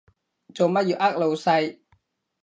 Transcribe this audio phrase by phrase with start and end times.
[0.55, 1.77] 做乜要呃老細？